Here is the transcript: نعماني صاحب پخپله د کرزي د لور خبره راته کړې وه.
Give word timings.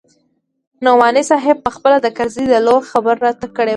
نعماني 0.85 1.23
صاحب 1.29 1.57
پخپله 1.65 1.97
د 2.01 2.07
کرزي 2.17 2.45
د 2.49 2.55
لور 2.65 2.81
خبره 2.91 3.19
راته 3.27 3.47
کړې 3.55 3.67
وه. 3.67 3.69